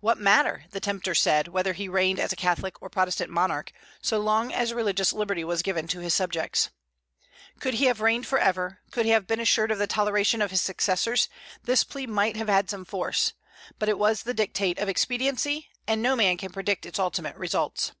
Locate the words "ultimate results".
16.98-17.92